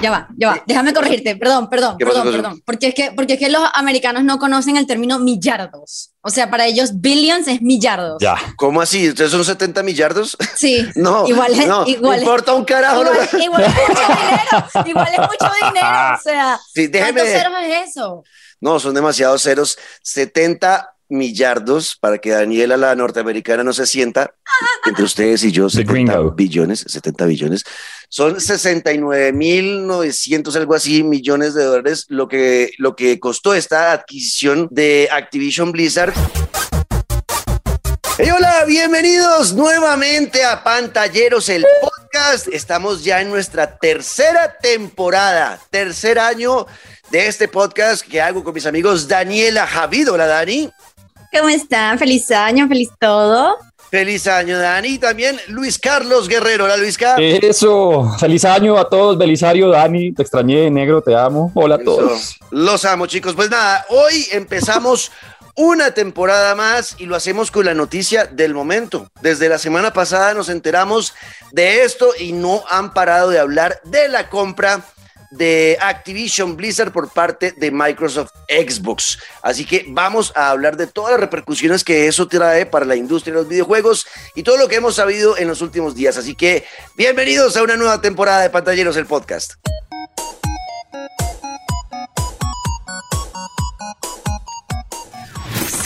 [0.00, 0.62] ya va, ya va.
[0.66, 1.36] Déjame corregirte.
[1.36, 2.62] Perdón, perdón, ¿Qué pasó, perdón, perdón.
[2.64, 6.12] Porque es, que, porque es que los americanos no conocen el término millardos.
[6.20, 8.18] O sea, para ellos billions es millardos.
[8.20, 8.36] Ya.
[8.56, 9.08] ¿Cómo así?
[9.08, 10.36] ¿Ustedes son 70 millardos?
[10.56, 10.86] Sí.
[10.94, 13.04] No, igual es, no, igual, importa un carajo.
[13.04, 14.86] no- igual, igual es mucho dinero.
[14.88, 15.88] Igual es mucho dinero.
[16.16, 18.24] O sea, Sí, déjeme- ¿cuántos ceros es eso?
[18.60, 19.78] No, son demasiados ceros.
[20.02, 24.34] 70 millardos para que Daniela, la norteamericana, no se sienta
[24.86, 25.66] entre ustedes y yo.
[25.66, 26.30] The 70 gringo.
[26.32, 27.64] billones, 70 billones.
[28.08, 33.92] Son 69 mil 900, algo así, millones de dólares, lo que, lo que costó esta
[33.92, 36.12] adquisición de Activision Blizzard.
[38.20, 42.48] Hey, hola, bienvenidos nuevamente a Pantalleros, el podcast.
[42.48, 46.66] Estamos ya en nuestra tercera temporada, tercer año
[47.10, 50.10] de este podcast que hago con mis amigos Daniela Javid.
[50.10, 50.68] Hola, Dani.
[51.32, 51.98] ¿Cómo están?
[51.98, 53.56] Feliz año, feliz todo.
[53.90, 54.88] Feliz año, Dani.
[54.88, 56.64] Y también Luis Carlos Guerrero.
[56.64, 57.38] Hola, Luis Carlos.
[57.42, 58.16] Eso.
[58.18, 59.16] Feliz año a todos.
[59.16, 61.50] Belisario, Dani, te extrañé, negro, te amo.
[61.54, 62.38] Hola a todos.
[62.50, 63.34] Los amo, chicos.
[63.34, 65.10] Pues nada, hoy empezamos
[65.54, 69.10] una temporada más y lo hacemos con la noticia del momento.
[69.22, 71.14] Desde la semana pasada nos enteramos
[71.52, 74.82] de esto y no han parado de hablar de la compra
[75.30, 79.18] de Activision Blizzard por parte de Microsoft Xbox.
[79.42, 83.34] Así que vamos a hablar de todas las repercusiones que eso trae para la industria
[83.34, 86.16] de los videojuegos y todo lo que hemos sabido en los últimos días.
[86.16, 86.64] Así que
[86.96, 89.54] bienvenidos a una nueva temporada de Pantalleros, el podcast.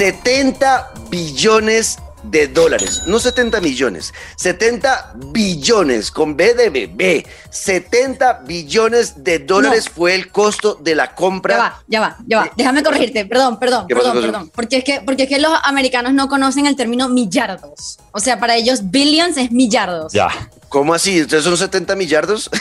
[0.03, 9.25] $70 billones de dólares, no 70 millones, 70 billones con B de bebé, 70 billones
[9.25, 11.55] de dólares fue el costo de la compra.
[11.55, 12.51] Ya va, ya va, ya va.
[12.57, 13.25] Déjame corregirte.
[13.27, 14.51] Perdón, perdón, ¿Qué pasó, perdón, perdón.
[14.55, 17.99] Porque es, que, porque es que los americanos no conocen el término millardos.
[18.13, 20.13] O sea, para ellos billions es millardos.
[20.13, 20.29] Ya.
[20.69, 21.21] ¿Cómo así?
[21.21, 22.51] ¿Ustedes son 70 millardos?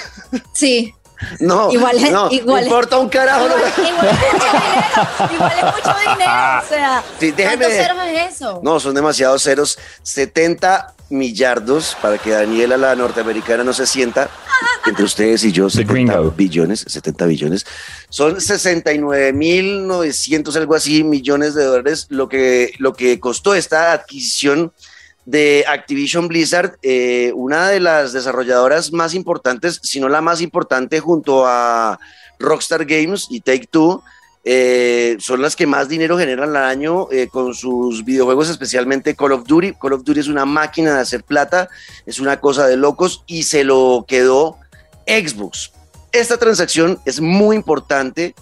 [0.54, 0.94] Sí.
[1.40, 3.48] No, Igual es- no, igual importa un carajo.
[3.48, 3.56] no.
[3.56, 5.34] Igual, igual es mucho dinero.
[5.34, 6.32] Igual es mucho dinero.
[6.64, 8.60] O sea, Sí, déjeme- ¿cuántos ceros es eso?
[8.64, 9.78] No, son demasiados ceros.
[10.04, 14.30] 70 millardos para que Daniela, la norteamericana, no se sienta
[14.86, 15.70] entre ustedes y yo.
[15.70, 16.32] 70 gringo.
[16.32, 17.66] billones, 70 billones.
[18.10, 23.92] Son 69 mil 900, algo así, millones de dólares, lo que, lo que costó esta
[23.92, 24.72] adquisición
[25.26, 31.00] de Activision Blizzard, eh, una de las desarrolladoras más importantes, si no la más importante,
[31.00, 32.00] junto a
[32.40, 34.04] Rockstar Games y Take Two,
[34.44, 39.34] eh, son las que más dinero generan al año eh, con sus videojuegos, especialmente Call
[39.34, 39.74] of Duty.
[39.74, 41.70] Call of Duty es una máquina de hacer plata,
[42.08, 44.58] es una cosa de locos y se lo quedó
[45.06, 45.72] Xbox.
[46.12, 48.34] Esta transacción es muy importante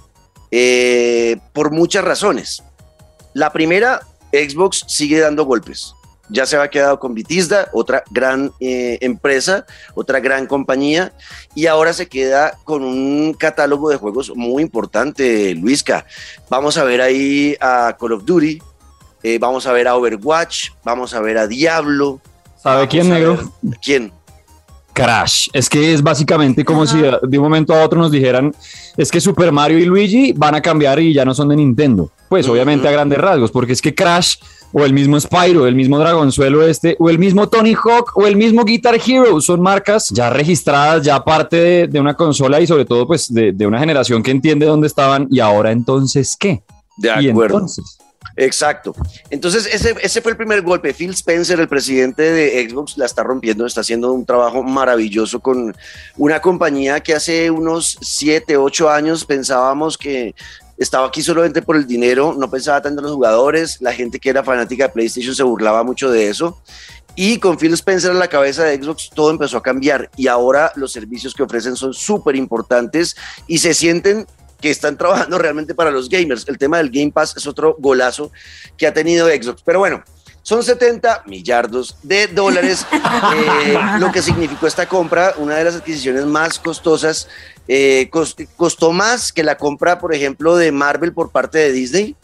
[1.53, 2.63] por muchas razones.
[3.33, 3.99] La primera,
[4.31, 5.93] Xbox sigue dando golpes.
[6.29, 11.13] Ya se ha quedado con Bethesda, otra gran eh, empresa, otra gran compañía,
[11.55, 16.05] y ahora se queda con un catálogo de juegos muy importante, Luisca.
[16.49, 18.61] Vamos a ver ahí a Call of Duty,
[19.23, 22.21] eh, vamos a ver a Overwatch, vamos a ver a Diablo.
[22.61, 23.51] ¿Sabe quién, negro?
[23.81, 24.11] ¿Quién?
[24.93, 25.47] Crash.
[25.53, 26.91] Es que es básicamente como Ajá.
[26.91, 28.53] si de un momento a otro nos dijeran,
[28.97, 32.11] es que Super Mario y Luigi van a cambiar y ya no son de Nintendo.
[32.27, 34.35] Pues obviamente a grandes rasgos, porque es que Crash
[34.71, 38.35] o el mismo Spyro, el mismo Dragonzuelo este, o el mismo Tony Hawk o el
[38.35, 42.85] mismo Guitar Hero son marcas ya registradas, ya parte de, de una consola y sobre
[42.85, 46.61] todo pues de, de una generación que entiende dónde estaban y ahora entonces qué.
[46.97, 47.57] De y acuerdo.
[47.57, 47.99] entonces,
[48.35, 48.95] Exacto.
[49.29, 50.93] Entonces, ese, ese fue el primer golpe.
[50.93, 55.75] Phil Spencer, el presidente de Xbox, la está rompiendo, está haciendo un trabajo maravilloso con
[56.17, 60.35] una compañía que hace unos 7, 8 años pensábamos que
[60.79, 64.29] estaba aquí solamente por el dinero, no pensaba tanto en los jugadores, la gente que
[64.29, 66.61] era fanática de PlayStation se burlaba mucho de eso.
[67.15, 70.71] Y con Phil Spencer a la cabeza de Xbox todo empezó a cambiar y ahora
[70.75, 74.25] los servicios que ofrecen son súper importantes y se sienten
[74.61, 76.47] que están trabajando realmente para los gamers.
[76.47, 78.31] El tema del Game Pass es otro golazo
[78.77, 79.61] que ha tenido Xbox.
[79.65, 80.03] Pero bueno,
[80.41, 82.85] son 70 millardos de dólares,
[83.35, 87.27] eh, lo que significó esta compra, una de las adquisiciones más costosas.
[87.67, 92.15] eh, cos- costó más que la compra, por ejemplo, de Marvel por parte de Disney.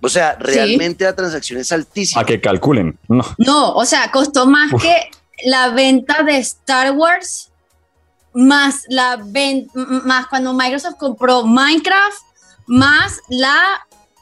[0.00, 2.20] O sea, realmente la transacción es altísima.
[2.22, 2.98] a que calculen.
[3.08, 3.24] No.
[3.38, 4.82] No, o sea, costó más Uf.
[4.82, 4.94] que
[5.44, 7.50] la venta de Star Wars,
[8.34, 9.68] más la ven-
[10.04, 12.18] más cuando Microsoft compró Minecraft,
[12.66, 13.56] más la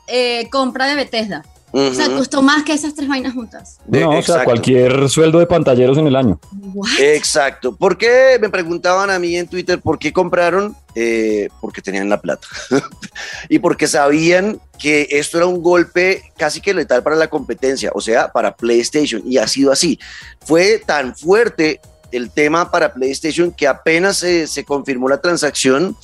[0.06, 1.44] eh, compra de Bethesda.
[1.74, 3.78] O sea, costó más que esas tres vainas juntas.
[3.86, 6.38] De- No, o sea, cualquier sueldo de pantalleros en el año.
[6.74, 6.88] What?
[7.00, 7.74] Exacto.
[7.74, 10.76] ¿Por qué me preguntaban a mí en Twitter por qué compraron?
[10.94, 12.46] Eh, porque tenían la plata.
[13.48, 18.00] y porque sabían que esto era un golpe casi que letal para la competencia, o
[18.02, 19.22] sea, para PlayStation.
[19.24, 19.98] Y ha sido así.
[20.44, 21.80] Fue tan fuerte
[22.10, 25.96] el tema para PlayStation que apenas se confirmó la transacción,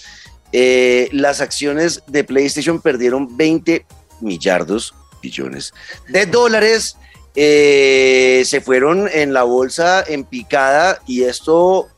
[0.53, 3.85] eh, las acciones de PlayStation perdieron 20
[4.23, 5.73] millardos, billones
[6.09, 6.97] de dólares.
[7.35, 11.89] Eh, se fueron en la bolsa en picada y esto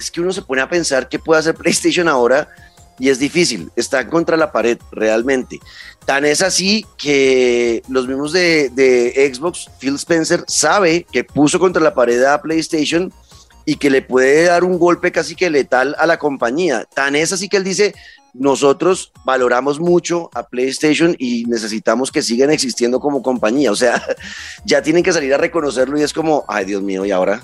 [0.00, 2.48] es que uno se pone a pensar qué puede hacer PlayStation ahora
[2.98, 5.58] y es difícil, está contra la pared realmente.
[6.04, 11.82] Tan es así que los mismos de, de Xbox, Phil Spencer sabe que puso contra
[11.82, 13.12] la pared a PlayStation
[13.64, 16.84] y que le puede dar un golpe casi que letal a la compañía.
[16.92, 17.94] Tan es así que él dice,
[18.34, 23.72] nosotros valoramos mucho a PlayStation y necesitamos que sigan existiendo como compañía.
[23.72, 24.02] O sea,
[24.64, 27.42] ya tienen que salir a reconocerlo y es como, ay Dios mío, ¿y ahora?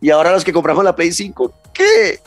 [0.00, 1.52] ¿Y ahora los que compramos la Play 5?
[1.74, 2.20] ¿Qué?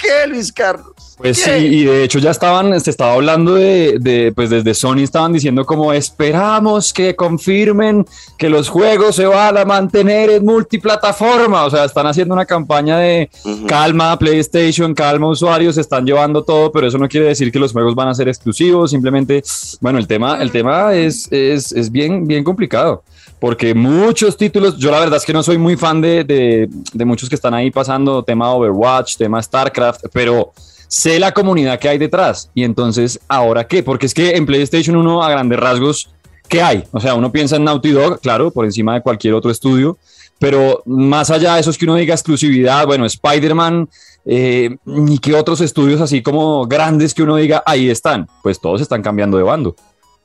[0.00, 0.94] ¿Qué, Luis Carlos?
[1.20, 5.34] Pues sí, y de hecho ya estaban, se estaba hablando de, pues desde Sony estaban
[5.34, 8.06] diciendo como esperamos que confirmen
[8.38, 12.98] que los juegos se van a mantener en multiplataforma, o sea, están haciendo una campaña
[12.98, 13.28] de
[13.68, 17.72] calma PlayStation, calma usuarios, se están llevando todo, pero eso no quiere decir que los
[17.72, 19.42] juegos van a ser exclusivos, simplemente,
[19.82, 23.02] bueno, el tema, el tema es, es, es bien, bien complicado
[23.40, 27.28] porque muchos títulos, yo la verdad es que no soy muy fan de, de, muchos
[27.28, 30.52] que están ahí pasando, tema Overwatch, tema StarCraft, pero
[30.86, 32.50] sé la comunidad que hay detrás.
[32.54, 33.82] Y entonces, ¿ahora qué?
[33.82, 36.10] Porque es que en PlayStation 1 a grandes rasgos,
[36.48, 36.84] ¿qué hay?
[36.92, 39.96] O sea, uno piensa en Naughty Dog, claro, por encima de cualquier otro estudio,
[40.38, 43.88] pero más allá de eso es que uno diga exclusividad, bueno, Spider-Man,
[44.26, 48.82] eh, ni que otros estudios así como grandes que uno diga, ahí están, pues todos
[48.82, 49.74] están cambiando de bando.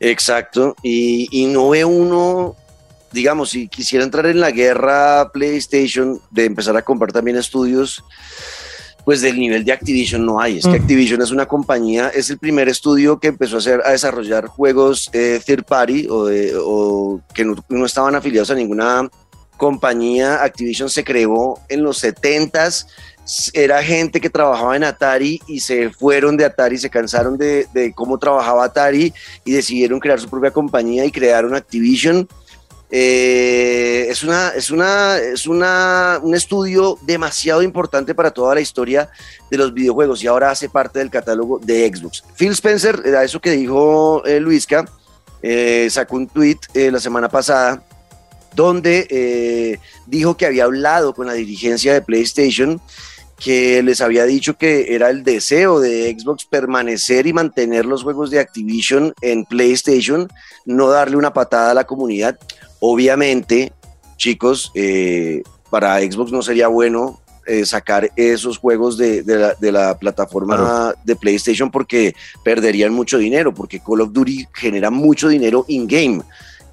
[0.02, 2.56] Exacto, y, y no ve uno
[3.16, 8.04] digamos, si quisiera entrar en la guerra PlayStation de empezar a comprar también estudios,
[9.06, 10.58] pues del nivel de Activision no hay.
[10.58, 10.82] Es que mm.
[10.82, 15.10] Activision es una compañía, es el primer estudio que empezó a, hacer, a desarrollar juegos
[15.14, 19.10] eh, third party o, que no, estaban afiliados a ninguna
[19.56, 20.44] compañía.
[20.44, 22.88] Activision se creó en los 70s.
[23.54, 27.94] Era gente que trabajaba en Atari y se fueron de Atari, se cansaron de, de
[27.94, 29.14] cómo trabajaba Atari
[29.46, 32.28] y decidieron crear su propia compañía y crearon Activision
[32.92, 39.10] eh, es una, es, una, es una, un estudio demasiado importante para toda la historia
[39.50, 42.24] de los videojuegos y ahora hace parte del catálogo de Xbox.
[42.36, 44.86] Phil Spencer, era eso que dijo eh, Luisca,
[45.42, 47.84] eh, sacó un tweet la semana pasada
[48.56, 52.80] donde dijo que había hablado con la dirigencia de PlayStation
[53.40, 58.32] que les había dicho que era el deseo de Xbox permanecer y mantener los juegos
[58.32, 60.30] de Activision en PlayStation,
[60.66, 62.40] no darle una patada a la comunidad.
[62.80, 63.74] Obviamente,
[64.18, 69.24] chicos, eh, para Xbox no sería bueno eh, sacar esos juegos de,
[69.60, 75.66] la, plataforma de PlayStation porque perderían mucho dinero, porque Call of Duty genera mucho dinero
[75.68, 76.24] in-game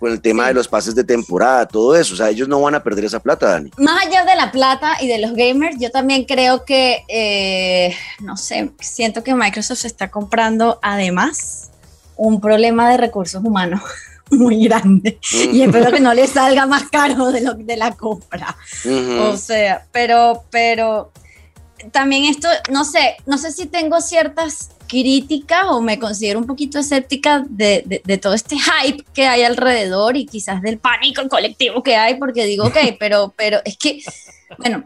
[0.02, 2.14] con el tema de los pases de temporada, todo eso.
[2.14, 3.70] O sea, ellos no van a perder esa plata, Dani.
[3.76, 8.36] Más allá de la plata y de los gamers, yo también creo que, eh, no
[8.36, 11.70] sé, siento que Microsoft se está comprando además
[12.16, 13.80] un problema de recursos humanos.
[14.30, 18.56] muy grande y espero que no le salga más caro de lo de la compra.
[19.20, 21.12] O sea, pero, pero
[21.92, 26.78] también esto, no sé, no sé si tengo ciertas críticas o me considero un poquito
[26.78, 31.96] escéptica de, de, todo este hype que hay alrededor y quizás del pánico colectivo que
[31.96, 34.02] hay, porque digo, ok, pero, pero es que,
[34.58, 34.84] bueno,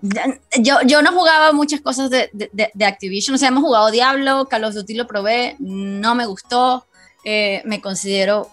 [0.60, 4.64] yo, yo no jugaba muchas cosas de, de, Activision, o sea, hemos jugado Diablo, Call
[4.64, 6.86] of Duty lo probé, no me gustó,
[7.24, 8.50] eh, me considero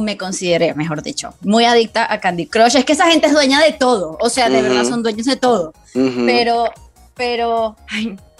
[0.00, 2.76] me consideré, mejor dicho, muy adicta a Candy Crush.
[2.76, 5.36] Es que esa gente es dueña de todo, o sea, de verdad son dueños de
[5.36, 5.72] todo.
[5.92, 6.72] Pero,
[7.14, 7.76] pero,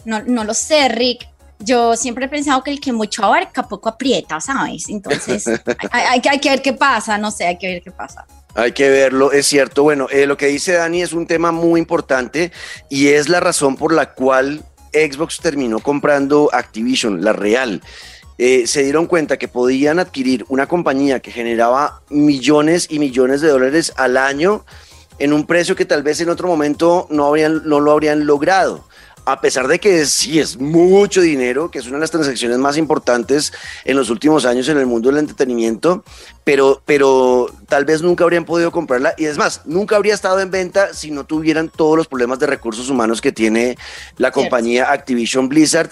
[0.04, 1.28] no, no lo sé, Rick.
[1.64, 4.88] Yo siempre he pensado que el que mucho abarca poco aprieta, ¿sabes?
[4.88, 5.46] Entonces,
[5.90, 8.26] hay, hay, que ver qué pasa, no sé, hay que ver qué pasa.
[8.54, 9.82] Hay que verlo, es cierto.
[9.82, 12.52] Bueno, eh, lo que dice Dani es un tema muy importante
[12.88, 17.82] y es la razón por la cual Xbox terminó comprando Activision, la real.
[18.38, 23.48] Eh, se dieron cuenta que podían adquirir una compañía que generaba millones y millones de
[23.48, 24.64] dólares al año
[25.18, 28.84] en un precio que tal vez en otro momento no, habrían, no lo habrían logrado.
[29.26, 32.76] A pesar de que sí es mucho dinero, que es una de las transacciones más
[32.76, 33.52] importantes
[33.84, 36.04] en los últimos años en el mundo del entretenimiento,
[36.44, 39.14] pero, pero tal vez nunca habrían podido comprarla.
[39.16, 42.46] Y es más, nunca habría estado en venta si no tuvieran todos los problemas de
[42.46, 43.78] recursos humanos que tiene
[44.18, 45.90] la compañía Activision Blizzard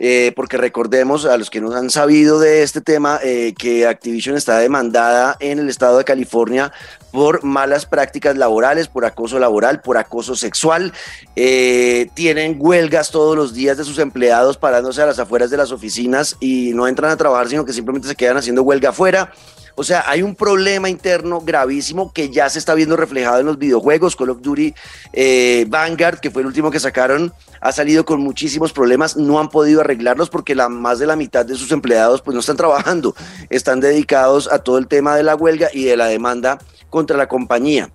[0.00, 4.36] eh, porque recordemos a los que no han sabido de este tema eh, que Activision
[4.36, 6.72] está demandada en el estado de California
[7.12, 10.92] por malas prácticas laborales, por acoso laboral, por acoso sexual.
[11.36, 15.70] Eh, tienen huelgas todos los días de sus empleados parándose a las afueras de las
[15.70, 19.32] oficinas y no entran a trabajar, sino que simplemente se quedan haciendo huelga afuera.
[19.76, 23.58] O sea, hay un problema interno gravísimo que ya se está viendo reflejado en los
[23.58, 24.14] videojuegos.
[24.14, 24.74] Call of Duty
[25.12, 29.16] eh, Vanguard, que fue el último que sacaron, ha salido con muchísimos problemas.
[29.16, 32.40] No han podido arreglarlos porque la, más de la mitad de sus empleados pues no
[32.40, 33.14] están trabajando.
[33.50, 36.58] Están dedicados a todo el tema de la huelga y de la demanda
[36.90, 37.90] contra la compañía.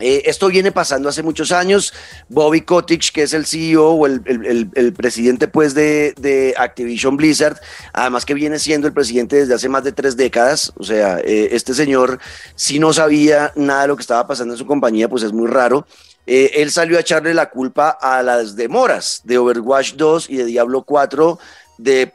[0.00, 1.92] Eh, esto viene pasando hace muchos años.
[2.28, 7.60] Bobby Kotick, que es el CEO o el, presidente pues, de, Activision Blizzard,
[7.92, 10.72] además que viene siendo el presidente desde hace más de tres décadas.
[10.76, 12.18] O sea, eh, este señor,
[12.54, 15.48] si no sabía nada de lo que estaba pasando en su compañía, pues es muy
[15.48, 15.86] raro.
[16.26, 20.44] Eh, él salió a echarle la culpa a las demoras de Overwatch 2 y de
[20.44, 21.38] Diablo 4
[21.78, 22.12] de,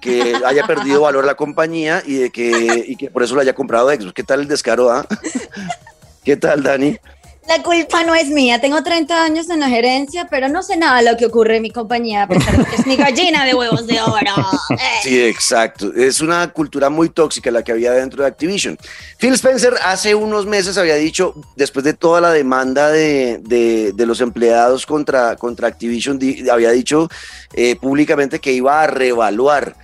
[0.00, 3.54] que haya perdido valor la compañía y de que, y que por eso lo haya
[3.54, 4.12] comprado Xbox.
[4.12, 4.90] ¿Qué tal el descaro?
[4.90, 5.06] Ah?
[6.26, 6.98] ¿Qué tal, Dani?
[7.46, 8.60] La culpa no es mía.
[8.60, 11.62] Tengo 30 años en la gerencia, pero no sé nada de lo que ocurre en
[11.62, 14.34] mi compañía, a pesar de que es mi gallina de huevos de oro.
[15.04, 15.94] Sí, exacto.
[15.94, 18.76] Es una cultura muy tóxica la que había dentro de Activision.
[19.18, 24.20] Phil Spencer hace unos meses había dicho, después de toda la demanda de, de, los
[24.20, 26.18] empleados contra, contra Activision,
[26.50, 27.08] había dicho
[27.52, 29.76] eh, públicamente que iba a reevaluar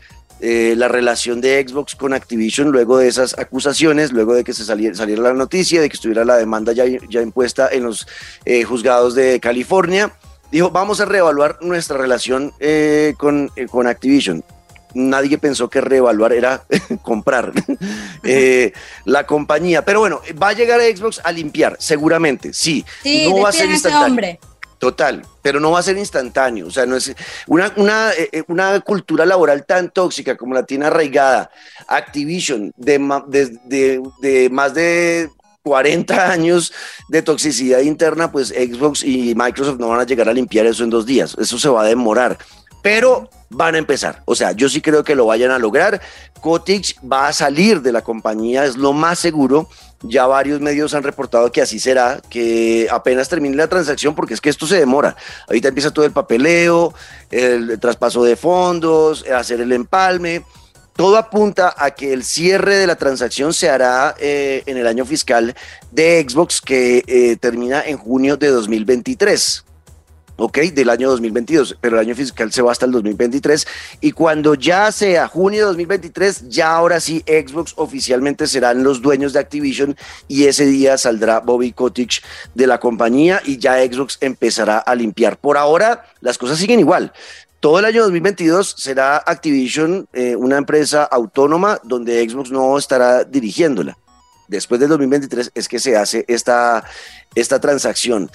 [0.45, 4.65] eh, la relación de Xbox con Activision luego de esas acusaciones, luego de que se
[4.65, 8.09] saliera, saliera la noticia, de que estuviera la demanda ya, ya impuesta en los
[8.45, 10.13] eh, juzgados de California.
[10.51, 14.43] Dijo, vamos a reevaluar nuestra relación eh, con, con Activision
[14.95, 16.65] nadie pensó que reevaluar era
[17.03, 17.53] comprar
[19.05, 19.85] la compañía.
[19.85, 22.85] Pero bueno, va a llegar a Xbox a limpiar, seguramente, sí.
[23.03, 24.39] sí no va a ser instantáneo.
[24.83, 26.67] Total, pero no va a ser instantáneo.
[26.67, 27.15] O sea, no es
[27.47, 31.53] una, una, eh, eh, una cultura laboral tan tóxica como la tiene arraigada
[31.87, 32.99] Activision de,
[33.29, 35.31] de, de, más de
[35.63, 36.73] 40 años
[37.09, 40.91] de toxicidad interna, pues Xbox y Microsoft no van a llegar a limpiar eso en
[40.91, 41.37] dos días.
[41.39, 42.37] Eso se va a demorar.
[42.83, 44.25] Pero van a empezar.
[44.25, 46.01] O sea, yo sí creo que lo vayan a lograr.
[46.41, 49.69] Kotick va a salir de la compañía, es lo más seguro
[50.03, 54.41] ya varios medios han reportado que así será, que apenas termine la transacción, porque es
[54.41, 55.17] que esto se demora.
[55.49, 56.95] Ahorita empieza todo el papeleo,
[57.31, 60.45] el traspaso de fondos, hacer el empalme.
[60.95, 65.07] Todo apunta a que el cierre de la transacción se hará eh, en el año
[65.07, 65.55] fiscal
[65.91, 69.65] de Xbox que eh, termina en junio de 2023.
[70.43, 70.59] ¿Ok?
[70.75, 73.65] Del año 2022, pero el año fiscal se va hasta el 2023
[74.01, 79.33] y cuando ya sea junio de 2023, ya ahora sí Xbox oficialmente serán los dueños
[79.33, 79.97] de Activision
[80.27, 82.23] y ese día saldrá Bobby Kotick
[82.55, 85.39] de la compañía y ya Xbox empezará a limpiar.
[85.39, 87.13] Por ahora las cosas siguen igual.
[87.61, 93.97] Todo el año 2022 será Activision eh, una empresa autónoma donde Xbox no estará dirigiéndola.
[94.49, 96.85] Después del 2023 es que se hace esta,
[97.37, 98.29] esta transacción.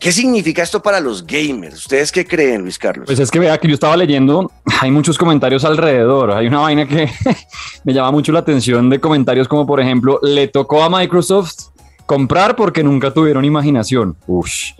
[0.00, 1.74] ¿Qué significa esto para los gamers?
[1.74, 3.04] ¿Ustedes qué creen, Luis Carlos?
[3.04, 6.30] Pues es que vea que yo estaba leyendo, hay muchos comentarios alrededor.
[6.30, 7.10] Hay una vaina que
[7.84, 11.69] me llama mucho la atención de comentarios como, por ejemplo, le tocó a Microsoft
[12.10, 14.16] comprar porque nunca tuvieron imaginación.
[14.26, 14.72] Ush.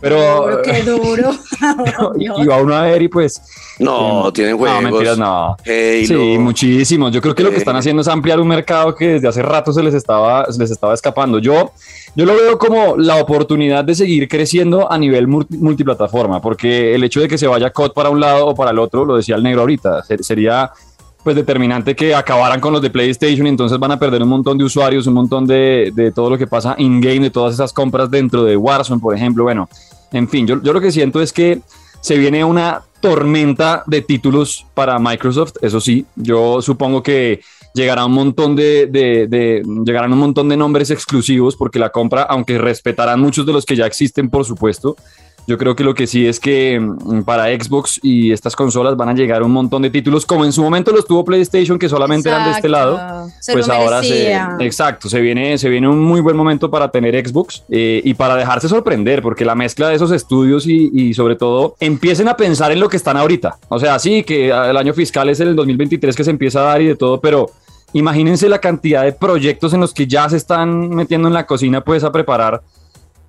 [0.00, 0.62] Pero.
[0.62, 1.32] qué duro.
[2.16, 3.42] y, va uno a ver y pues.
[3.80, 4.80] No, tienen juegos.
[4.80, 5.56] No, mentiras, no.
[5.64, 7.10] sí, muchísimos.
[7.10, 9.72] Yo creo que lo que están haciendo es ampliar un mercado que desde hace rato
[9.72, 11.40] se les estaba, se les estaba escapando.
[11.40, 11.72] Yo,
[12.14, 17.18] yo lo veo como la oportunidad de seguir creciendo a nivel multiplataforma, porque el hecho
[17.18, 19.42] de que se vaya COD para un lado o para el otro, lo decía el
[19.42, 20.70] negro ahorita, sería
[21.22, 24.56] pues determinante que acabaran con los de PlayStation y entonces van a perder un montón
[24.56, 28.10] de usuarios, un montón de, de todo lo que pasa in-game, de todas esas compras
[28.10, 29.44] dentro de Warzone, por ejemplo.
[29.44, 29.68] Bueno,
[30.12, 31.60] en fin, yo, yo lo que siento es que
[32.00, 37.40] se viene una tormenta de títulos para Microsoft, eso sí, yo supongo que
[37.74, 42.22] llegará un montón de, de, de, llegarán un montón de nombres exclusivos porque la compra,
[42.22, 44.96] aunque respetarán muchos de los que ya existen, por supuesto,
[45.48, 49.08] yo creo que lo que sí es que mm, para Xbox y estas consolas van
[49.08, 52.28] a llegar un montón de títulos, como en su momento los tuvo PlayStation, que solamente
[52.28, 53.30] eran de este lado.
[53.50, 54.34] pues ahora se.
[54.60, 58.36] Exacto, se viene, se viene un muy buen momento para tener Xbox eh, y para
[58.36, 62.70] dejarse sorprender, porque la mezcla de esos estudios y, y, sobre todo empiecen a pensar
[62.70, 63.56] en lo que están ahorita.
[63.70, 66.82] O sea, sí, que el año fiscal es el 2023 que se empieza a dar
[66.82, 67.50] y de todo, pero.
[67.94, 71.80] Imagínense la cantidad de proyectos en los que ya se están metiendo en la cocina,
[71.80, 72.60] pues a preparar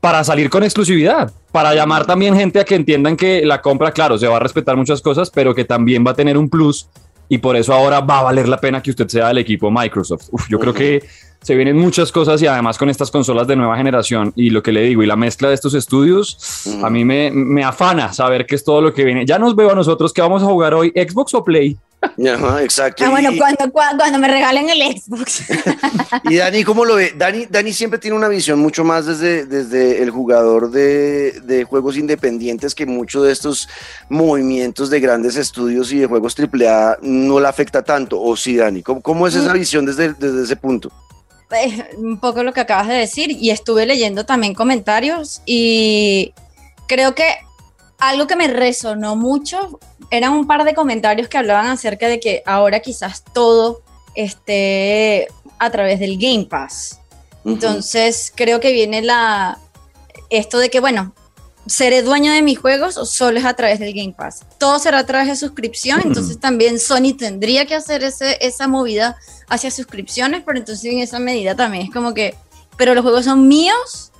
[0.01, 4.17] para salir con exclusividad, para llamar también gente a que entiendan que la compra, claro,
[4.17, 6.87] se va a respetar muchas cosas, pero que también va a tener un plus
[7.27, 10.29] y por eso ahora va a valer la pena que usted sea del equipo Microsoft.
[10.49, 11.03] yo creo que
[11.41, 14.71] se vienen muchas cosas y además con estas consolas de nueva generación y lo que
[14.71, 18.55] le digo y la mezcla de estos estudios, a mí me, me afana saber que
[18.55, 19.25] es todo lo que viene.
[19.25, 21.77] Ya nos veo a nosotros que vamos a jugar hoy Xbox o Play.
[22.61, 23.03] exacto.
[23.05, 25.43] Ah, bueno, cuando, cuando, me regalen el Xbox.
[26.29, 27.13] y Dani, ¿cómo lo ve?
[27.17, 31.97] Dani, Dani siempre tiene una visión mucho más desde, desde el jugador de, de juegos
[31.97, 33.69] independientes que muchos de estos
[34.09, 38.21] movimientos de grandes estudios y de juegos AAA no le afecta tanto.
[38.21, 38.81] ¿O sí, Dani?
[38.81, 39.57] ¿Cómo, cómo es esa mm.
[39.57, 40.91] visión desde, desde ese punto?
[41.97, 46.33] Un poco lo que acabas de decir y estuve leyendo también comentarios y
[46.87, 47.25] creo que
[47.99, 49.79] algo que me resonó mucho
[50.11, 53.81] eran un par de comentarios que hablaban acerca de que ahora quizás todo
[54.15, 55.27] esté
[55.59, 56.99] a través del Game Pass.
[57.45, 59.59] Entonces creo que viene la
[60.29, 61.13] esto de que bueno,
[61.65, 64.45] seré dueño de mis juegos o solo es a través del Game Pass.
[64.57, 69.17] Todo será a través de suscripción, entonces también Sony tendría que hacer ese, esa movida
[69.47, 72.35] hacia suscripciones, pero entonces en esa medida también es como que,
[72.77, 74.11] pero los juegos son míos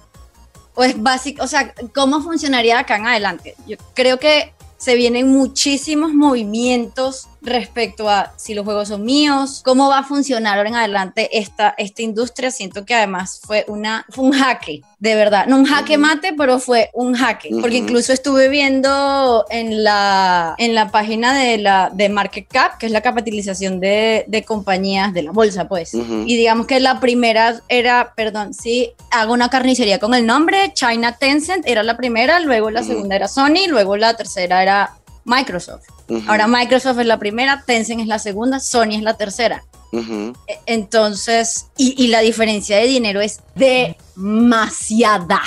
[0.75, 3.55] o es básico, o sea, ¿cómo funcionaría acá en adelante?
[3.67, 9.89] Yo creo que se vienen muchísimos movimientos respecto a si los juegos son míos, cómo
[9.89, 12.51] va a funcionar ahora en adelante esta, esta industria.
[12.51, 15.46] Siento que además fue, una, fue un jaque, de verdad.
[15.48, 17.50] No un jaque mate, pero fue un jaque.
[17.62, 22.86] Porque incluso estuve viendo en la, en la página de, la, de Market Cap, que
[22.86, 25.93] es la capitalización de, de compañías de la bolsa, pues.
[25.93, 31.17] Y digamos que la primera era, perdón, sí, hago una carnicería con el nombre, China
[31.17, 34.98] Tencent era la primera, luego la segunda era Sony, luego la tercera era
[35.29, 35.86] Microsoft.
[36.27, 39.63] Ahora Microsoft es la primera, Tencent es la segunda, Sony es la tercera.
[39.93, 40.33] E,
[40.65, 45.41] entonces, y, la diferencia de dinero es demasiada.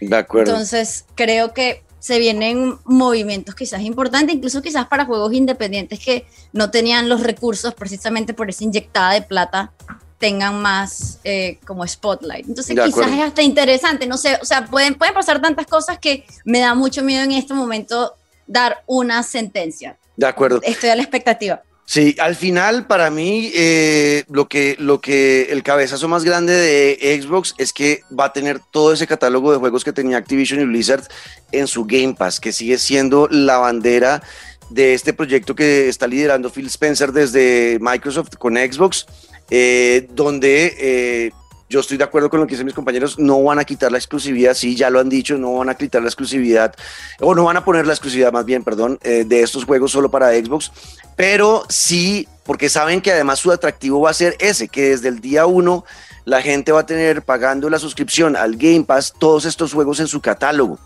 [0.00, 0.52] De acuerdo.
[0.52, 6.70] Entonces, creo que se vienen movimientos quizás importantes, incluso quizás para juegos independientes que no
[6.70, 9.72] tenían los recursos precisamente por esa inyectada de plata
[10.18, 12.46] tengan más eh, como spotlight.
[12.46, 16.24] Entonces quizás es hasta interesante, no sé, o sea, pueden, pueden pasar tantas cosas que
[16.44, 18.14] me da mucho miedo en este momento
[18.46, 19.98] dar una sentencia.
[20.16, 20.60] De acuerdo.
[20.62, 21.62] Estoy a la expectativa.
[21.86, 27.20] Sí, al final para mí eh, lo, que, lo que el cabezazo más grande de
[27.22, 30.64] Xbox es que va a tener todo ese catálogo de juegos que tenía Activision y
[30.64, 31.06] Blizzard
[31.52, 34.22] en su Game Pass, que sigue siendo la bandera
[34.70, 39.06] de este proyecto que está liderando Phil Spencer desde Microsoft con Xbox,
[39.50, 41.30] eh, donde eh,
[41.68, 43.98] yo estoy de acuerdo con lo que dicen mis compañeros, no van a quitar la
[43.98, 46.74] exclusividad, sí, ya lo han dicho, no van a quitar la exclusividad,
[47.20, 50.10] o no van a poner la exclusividad más bien, perdón, eh, de estos juegos solo
[50.10, 50.70] para Xbox,
[51.16, 55.20] pero sí, porque saben que además su atractivo va a ser ese, que desde el
[55.20, 55.84] día uno
[56.24, 60.06] la gente va a tener pagando la suscripción al Game Pass todos estos juegos en
[60.06, 60.78] su catálogo.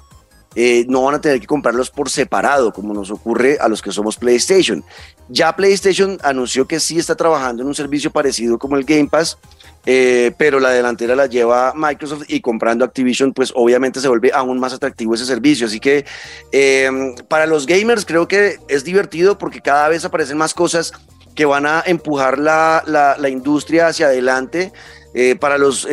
[0.55, 3.93] Eh, no van a tener que comprarlos por separado, como nos ocurre a los que
[3.93, 4.83] somos PlayStation.
[5.29, 9.39] Ya PlayStation anunció que sí está trabajando en un servicio parecido como el Game Pass,
[9.91, 14.61] eh, pero la delantera la lleva Microsoft y comprando Activision, pues obviamente se vuelve aún
[14.61, 15.67] más atractivo ese servicio.
[15.67, 16.05] Así que
[16.53, 20.93] em, para los gamers creo que es divertido porque cada vez aparecen más cosas
[21.35, 24.75] que van a empujar la, la, industria hacia adelante.
[25.15, 25.89] Eh, para los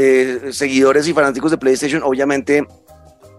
[0.52, 2.68] seguidores y fanáticos de PlayStation, obviamente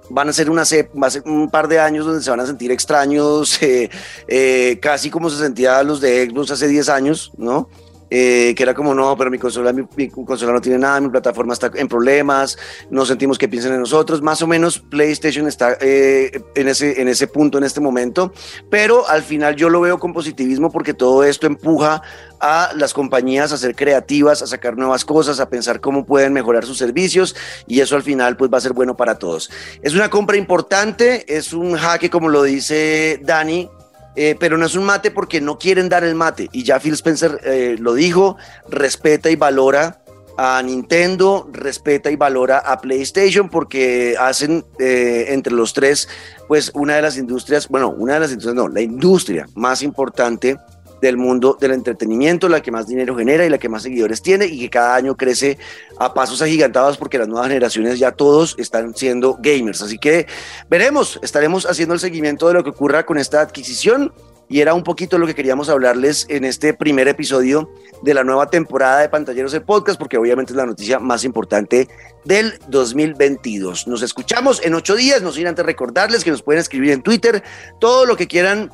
[0.08, 2.46] van a ser una va a ser un par de años donde se van a
[2.46, 3.90] sentir extraños, eh,
[4.28, 7.68] eh, casi como se sentía los de Xbox hace 10 años, ¿no?
[8.08, 11.52] Eh, que era como, no, pero mi consola, mi, consola no tiene nada, mi plataforma
[11.52, 12.56] está en problemas,
[12.88, 17.08] no sentimos que piensen en nosotros, más o menos PlayStation está eh, en, ese, en
[17.08, 18.32] ese punto en este momento,
[18.70, 22.00] pero al final yo lo veo con positivismo porque todo esto empuja
[22.40, 26.64] a las compañías a ser creativas, a sacar nuevas cosas, a pensar cómo pueden mejorar
[26.64, 27.34] sus servicios
[27.66, 29.50] y eso al final pues va a ser bueno para todos.
[29.82, 33.68] Es una compra importante, es un jaque como lo dice Dani,
[34.16, 36.48] eh, pero no es un mate porque no quieren dar el mate.
[36.52, 38.36] Y ya Phil Spencer eh, lo dijo,
[38.68, 40.02] respeta y valora
[40.38, 46.08] a Nintendo, respeta y valora a PlayStation porque hacen eh, entre los tres,
[46.48, 50.58] pues una de las industrias, bueno, una de las industrias, no, la industria más importante
[51.00, 54.46] del mundo del entretenimiento, la que más dinero genera y la que más seguidores tiene
[54.46, 55.58] y que cada año crece
[55.98, 59.82] a pasos agigantados porque las nuevas generaciones ya todos están siendo gamers.
[59.82, 60.26] Así que
[60.68, 64.12] veremos, estaremos haciendo el seguimiento de lo que ocurra con esta adquisición
[64.48, 67.68] y era un poquito lo que queríamos hablarles en este primer episodio
[68.02, 71.88] de la nueva temporada de Pantalleros de Podcast, porque obviamente es la noticia más importante
[72.24, 73.88] del 2022.
[73.88, 77.42] Nos escuchamos en ocho días, no sin antes recordarles que nos pueden escribir en Twitter
[77.80, 78.70] todo lo que quieran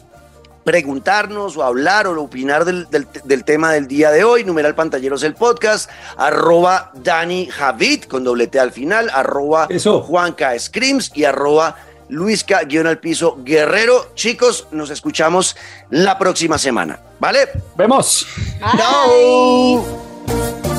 [0.64, 5.90] preguntarnos o hablar o opinar del, tema del día de hoy, numeral pantalleros el podcast,
[6.16, 9.68] arroba Dani Javid con doble T al final, arroba
[10.06, 11.76] Juanca Screams y arroba
[12.08, 14.12] Luisca guion al piso Guerrero.
[14.14, 15.56] Chicos, nos escuchamos
[15.90, 16.98] la próxima semana.
[17.18, 17.48] ¿Vale?
[17.76, 18.26] Vemos.
[18.76, 20.71] Chao.